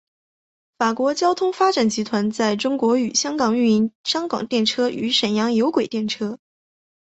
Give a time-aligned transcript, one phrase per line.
[0.79, 6.39] 法国交通发展集团在中国与香港营运香港电车与沈阳有轨电车。